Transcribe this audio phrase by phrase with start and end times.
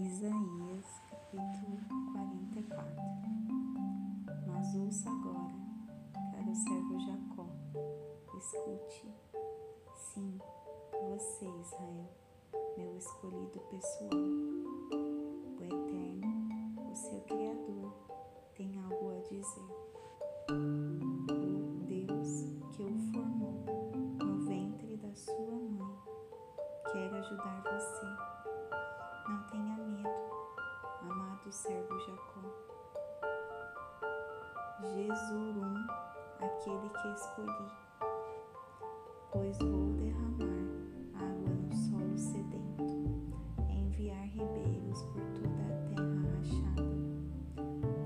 [0.00, 1.76] Isaías capítulo
[2.12, 3.02] 44
[4.46, 5.52] Mas ouça agora,
[6.14, 7.48] caro servo Jacó,
[8.38, 9.12] escute,
[9.96, 10.38] sim,
[11.10, 12.12] você, Israel,
[12.76, 17.92] meu escolhido pessoal, o Eterno, o seu Criador,
[18.54, 19.87] tem algo a dizer.
[31.48, 32.40] Amado servo Jacó.
[34.80, 35.74] Jesurum,
[36.40, 37.70] aquele que escolhi,
[39.32, 40.68] pois vou derramar
[41.14, 42.84] água no solo sedento,
[43.68, 46.82] enviar ribeiros por toda a terra rachada.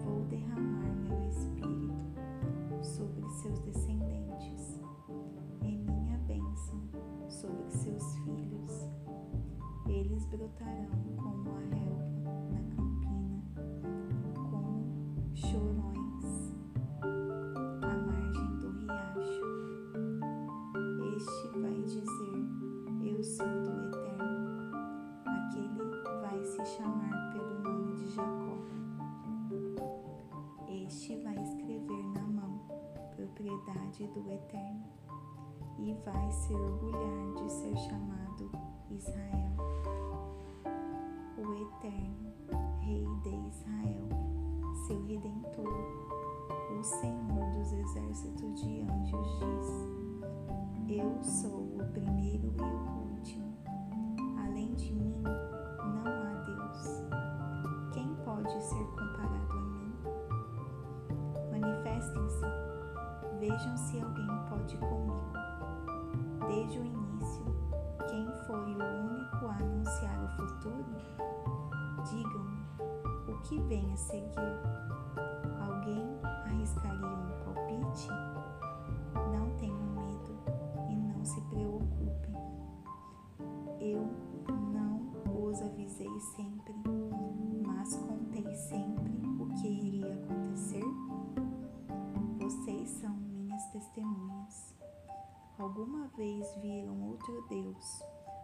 [0.04, 4.80] Vou derramar meu espírito sobre seus descendentes
[5.62, 6.80] e minha bênção
[7.29, 8.88] sobre seus filhos.
[9.87, 11.01] Eles brotarão
[33.32, 34.84] propriedade do Eterno
[35.79, 38.51] e vai se orgulhar de ser chamado
[38.90, 39.52] Israel.
[41.38, 42.32] O Eterno,
[42.80, 44.09] Rei de Israel,
[44.86, 45.66] seu Redentor,
[46.79, 53.01] o Senhor dos exércitos de anjos diz: Eu sou o primeiro e o.
[54.73, 57.04] Além de mim, não há Deus.
[57.92, 59.95] Quem pode ser comparado a mim?
[61.51, 62.46] Manifestem-se
[63.38, 65.32] Vejam se alguém pode comigo.
[66.48, 67.44] Desde o início,
[68.09, 70.97] quem foi o único a anunciar o futuro?
[72.10, 72.64] Digam-me
[73.28, 75.01] o que vem a seguir.
[95.62, 98.02] Alguma vez viram outro Deus,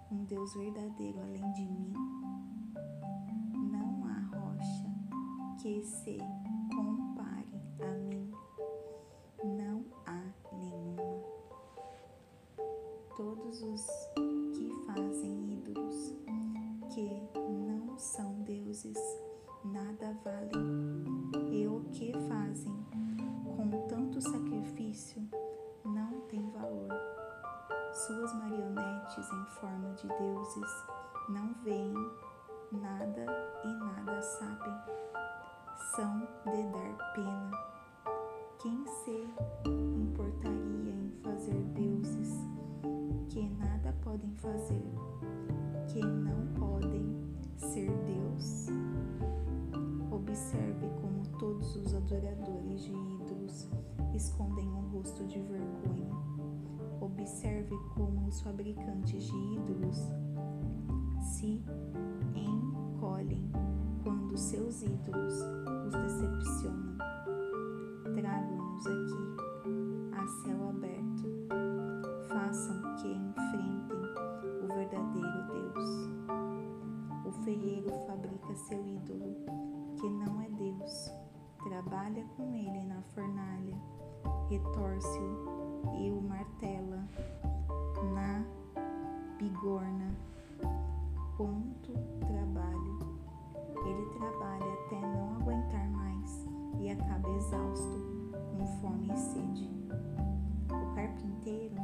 [0.08, 1.92] um Deus verdadeiro além de mim?
[3.72, 4.86] Não há rocha
[5.60, 6.16] que se
[6.72, 8.30] compare a mim.
[9.42, 11.24] Não há nenhuma.
[13.16, 14.07] Todos os
[30.00, 30.86] de deuses
[31.28, 31.92] não veem
[32.70, 33.26] nada
[33.64, 34.72] e nada sabem.
[35.97, 37.50] São de dar pena.
[38.62, 39.26] Quem se
[39.66, 42.47] importaria em fazer deuses
[43.28, 44.84] que nada podem fazer,
[45.88, 48.69] que não podem ser Deus?
[50.12, 53.69] Observe como todos os adoradores de ídolos
[54.15, 55.97] escondem o rosto de vergonha.
[57.12, 59.96] Observe como os fabricantes de ídolos
[61.20, 61.62] se
[62.34, 63.50] encolhem
[64.02, 65.34] quando seus ídolos
[65.86, 66.98] os decepcionam.
[68.14, 71.24] Tragam-nos aqui, a céu aberto.
[72.28, 74.02] Façam que enfrentem
[74.62, 76.08] o verdadeiro Deus.
[77.24, 79.34] O ferreiro fabrica seu ídolo,
[79.97, 81.10] que não é Deus.
[81.64, 83.76] Trabalha com ele na fornalha
[84.48, 86.88] retorce-o e o martela na
[89.68, 90.16] bigorna.
[91.36, 91.92] Ponto
[92.26, 92.98] trabalho.
[93.84, 96.48] Ele trabalha até não aguentar mais
[96.80, 99.70] e acaba exausto, com fome e sede.
[100.70, 101.76] O carpinteiro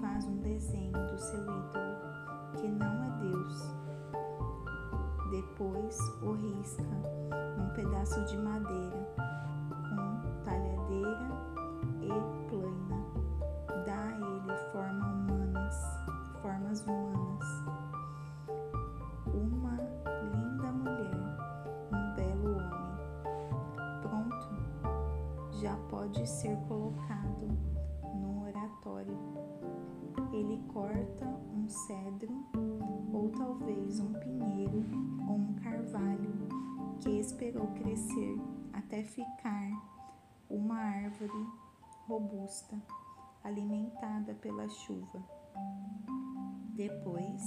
[0.00, 3.74] faz um desenho do seu ídolo, que não é Deus.
[5.32, 6.84] Depois o risca
[7.58, 9.08] num pedaço de madeira
[25.66, 27.48] já pode ser colocado
[28.14, 29.18] no oratório.
[30.32, 32.46] Ele corta um cedro
[33.12, 34.84] ou talvez um pinheiro
[35.28, 36.30] ou um carvalho
[37.00, 38.38] que esperou crescer
[38.72, 39.68] até ficar
[40.48, 41.46] uma árvore
[42.06, 42.80] robusta,
[43.42, 45.20] alimentada pela chuva.
[46.76, 47.42] Depois,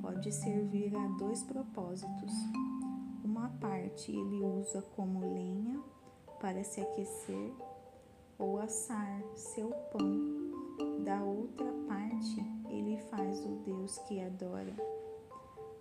[0.00, 2.32] pode servir a dois propósitos:
[3.22, 5.95] uma parte ele usa como lenha
[6.40, 7.52] para se aquecer
[8.38, 14.74] ou assar seu pão, da outra parte ele faz o Deus que adora.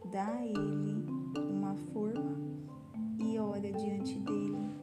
[0.05, 1.05] Dá a ele
[1.37, 2.37] uma forma
[3.19, 4.75] e ora diante dele.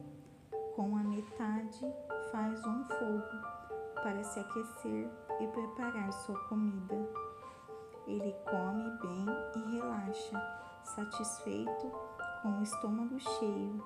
[0.75, 1.85] Com a metade
[2.31, 5.09] faz um fogo para se aquecer
[5.39, 6.95] e preparar sua comida.
[8.05, 9.25] Ele come bem
[9.55, 10.37] e relaxa,
[10.83, 11.91] satisfeito,
[12.41, 13.81] com o estômago cheio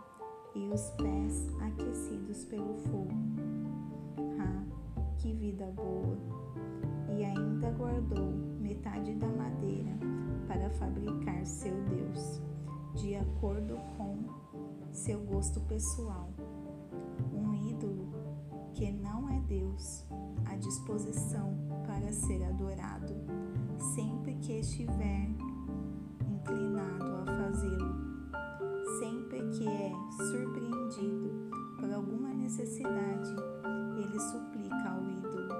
[0.55, 3.15] e os pés aquecidos pelo fogo.
[4.39, 4.63] Ah,
[5.17, 6.17] que vida boa!
[7.09, 9.97] E ainda guardou metade da madeira
[10.47, 12.41] para fabricar seu Deus,
[12.95, 14.17] de acordo com
[14.91, 16.29] seu gosto pessoal.
[17.33, 18.07] Um ídolo
[18.73, 20.05] que não é Deus,
[20.45, 21.55] à disposição
[21.85, 23.15] para ser adorado
[23.95, 25.29] sempre que estiver
[26.29, 28.16] inclinado a fazê-lo,
[29.37, 31.49] sempre que é surpreendido
[31.79, 33.35] por alguma necessidade,
[33.95, 35.53] ele suplica ao ídolo: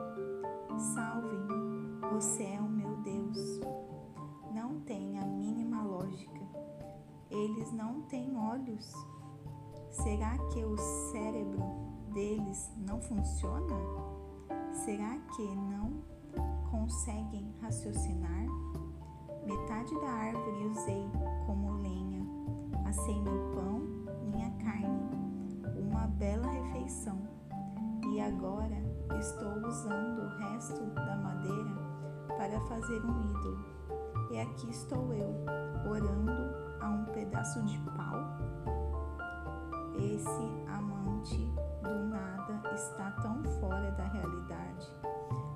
[0.77, 3.59] Salve-me, você é o meu Deus.
[4.53, 6.41] Não tem a mínima lógica.
[7.29, 8.93] Eles não têm olhos.
[9.91, 10.77] Será que o
[11.11, 11.63] cérebro
[12.13, 13.75] deles não funciona?
[14.71, 16.01] Será que não
[16.71, 18.45] conseguem raciocinar?
[19.45, 21.05] Metade da árvore usei
[22.87, 23.79] assei meu pão,
[24.31, 25.09] minha carne,
[25.77, 27.21] uma bela refeição.
[28.09, 28.77] E agora
[29.19, 31.75] estou usando o resto da madeira
[32.37, 33.65] para fazer um ídolo.
[34.31, 35.35] E aqui estou eu,
[35.89, 36.31] orando
[36.79, 38.37] a um pedaço de pau.
[39.95, 41.45] Esse amante
[41.83, 44.87] do nada está tão fora da realidade,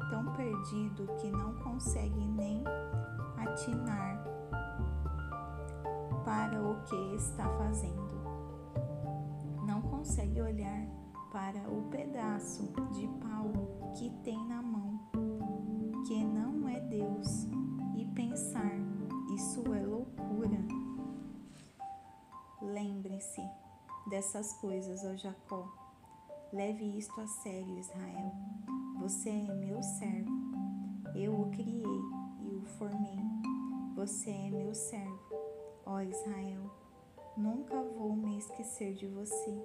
[0.09, 2.63] tão perdido que não consegue nem
[3.37, 4.30] atinar
[6.71, 8.21] o que está fazendo.
[9.65, 10.87] Não consegue olhar
[11.31, 13.51] para o pedaço de pau
[13.97, 14.99] que tem na mão,
[16.07, 17.47] que não é Deus,
[17.95, 18.71] e pensar:
[19.35, 20.59] isso é loucura.
[22.61, 23.41] Lembre-se
[24.09, 25.67] dessas coisas, ó Jacó.
[26.53, 28.31] Leve isto a sério, Israel.
[28.99, 30.31] Você é meu servo.
[31.15, 32.01] Eu o criei
[32.41, 33.19] e o formei.
[33.95, 35.10] Você é meu servo,
[35.91, 36.71] ó Israel.
[37.35, 39.61] Nunca vou me esquecer de você.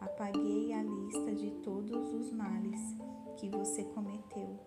[0.00, 2.80] Apaguei a lista de todos os males
[3.36, 4.58] que você cometeu.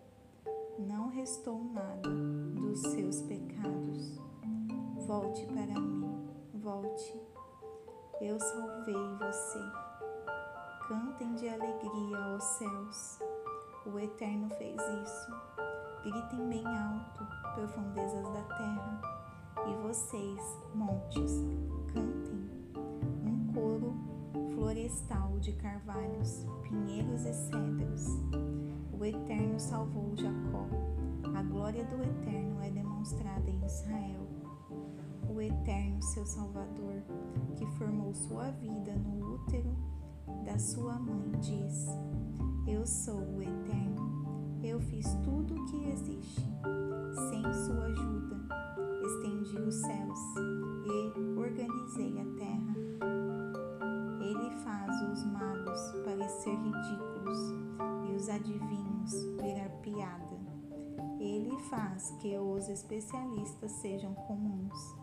[0.77, 2.09] Não restou nada
[2.55, 4.19] dos seus pecados.
[5.07, 7.19] Volte para mim, volte.
[8.21, 9.59] Eu salvei você.
[10.87, 13.19] Cantem de alegria, ó céus.
[13.85, 15.31] O Eterno fez isso.
[16.03, 17.25] Gritem bem alto,
[17.55, 19.18] profundezas da terra,
[19.69, 20.41] e vocês,
[20.73, 21.31] montes,
[21.93, 22.49] cantem
[23.23, 23.93] um coro
[24.53, 28.07] florestal de carvalhos, pinheiros e cedros.
[28.91, 30.65] O Eterno salvou Jacó.
[31.35, 34.27] A glória do Eterno é demonstrada em Israel.
[35.29, 37.03] O Eterno, seu Salvador,
[37.55, 39.75] que formou sua vida no útero
[40.45, 41.87] da sua mãe, diz:
[42.67, 43.99] Eu sou o Eterno
[44.61, 46.41] eu fiz tudo o que existe.
[47.29, 48.37] Sem sua ajuda,
[49.09, 50.19] estendi os céus
[50.85, 52.75] e organizei a terra.
[54.21, 57.39] Ele faz os magos parecer ridículos
[58.07, 59.11] e os adivinhos
[59.41, 60.39] virar piada.
[61.19, 64.95] Ele faz que os especialistas sejam comuns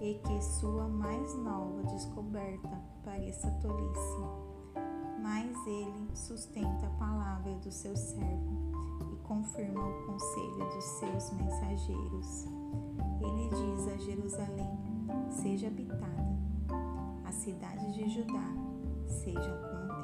[0.00, 4.22] e que sua mais nova descoberta pareça tolice.
[5.20, 8.68] Mas ele sustenta a palavra do seu servo
[9.28, 12.46] confirma o conselho dos seus mensageiros.
[13.28, 14.78] Ele diz a Jerusalém:
[15.28, 16.38] seja habitada,
[17.26, 18.48] as cidades de Judá
[19.06, 19.58] sejam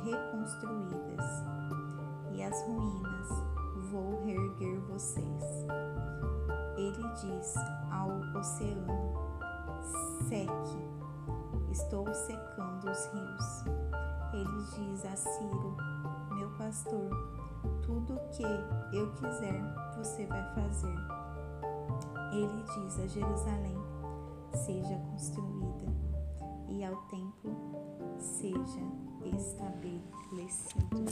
[0.04, 1.24] reconstruídas,
[2.32, 3.28] e as ruínas
[3.90, 5.42] vou reerguer vocês.
[6.76, 7.54] Ele diz
[7.90, 9.14] ao oceano:
[10.28, 13.64] seque, estou secando os rios.
[14.34, 15.76] Ele diz a Ciro:
[16.34, 17.08] meu pastor,
[17.82, 18.42] tudo que
[18.94, 19.62] eu quiser,
[19.96, 21.23] você vai fazer.
[22.34, 23.78] Ele diz a Jerusalém:
[24.66, 25.86] seja construída,
[26.68, 27.54] e ao templo
[28.18, 28.80] seja
[29.24, 31.04] estabelecido.